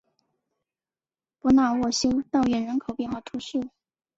[1.39, 3.69] 博纳沃修道院人口变化图示